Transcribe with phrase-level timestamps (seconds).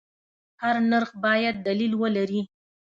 [0.61, 2.41] هر نرخ باید دلیل ولري.